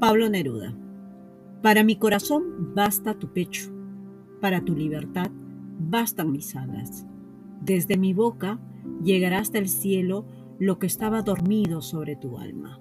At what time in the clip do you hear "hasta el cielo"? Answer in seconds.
9.38-10.26